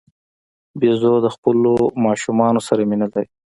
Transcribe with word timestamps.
بیزو 0.79 1.13
د 1.25 1.27
خپلو 1.35 1.73
ماشومانو 2.05 2.59
سره 2.67 2.81
مینه 2.89 3.07
لري. 3.13 3.29